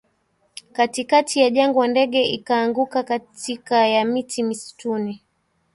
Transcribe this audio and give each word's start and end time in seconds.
katikati 0.73 1.39
ya 1.39 1.49
jangwa 1.49 1.87
Ndege 1.87 2.21
ikaanguka 2.23 3.03
katika 3.03 3.87
ya 3.87 4.05
miti 4.05 4.43
msituni 4.43 5.21